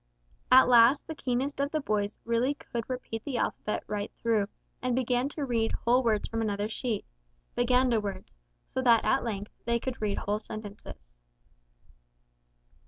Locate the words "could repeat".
2.55-3.23